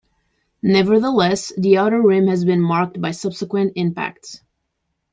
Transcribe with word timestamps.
Nevertheless, 0.63 1.53
the 1.55 1.77
outer 1.77 2.01
rim 2.01 2.25
has 2.25 2.43
been 2.43 2.59
marked 2.59 2.99
by 2.99 3.11
subsequent 3.11 3.73
impacts. 3.75 4.41